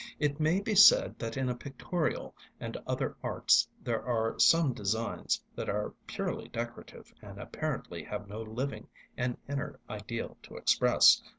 It 0.17 0.39
may 0.39 0.59
be 0.59 0.73
said 0.73 1.19
that 1.19 1.37
in 1.37 1.55
pictorial 1.59 2.35
and 2.59 2.75
other 2.87 3.15
arts 3.21 3.67
there 3.83 4.03
are 4.03 4.39
some 4.39 4.73
designs 4.73 5.43
that 5.55 5.69
are 5.69 5.93
purely 6.07 6.47
decorative 6.47 7.13
and 7.21 7.39
apparently 7.39 8.01
have 8.05 8.27
no 8.27 8.41
living 8.41 8.87
and 9.15 9.37
inner 9.47 9.79
ideal 9.87 10.39
to 10.41 10.55
express. 10.55 11.21